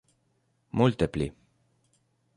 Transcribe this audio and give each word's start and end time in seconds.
Multe 0.79 1.07
pli. 1.07 1.29